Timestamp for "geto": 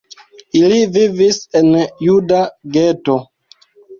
2.79-3.19